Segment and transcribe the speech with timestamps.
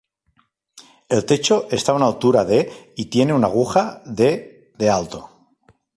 [1.09, 5.29] El techo esta a una altura de y tiene una aguja de de alto.